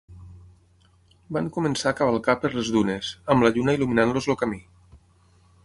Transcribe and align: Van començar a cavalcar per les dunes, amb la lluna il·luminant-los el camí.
Van 1.37 1.49
començar 1.57 1.91
a 1.93 1.97
cavalcar 1.99 2.35
per 2.45 2.51
les 2.55 2.71
dunes, 2.77 3.11
amb 3.35 3.47
la 3.47 3.53
lluna 3.59 3.77
il·luminant-los 3.79 4.31
el 4.35 4.41
camí. 4.45 4.59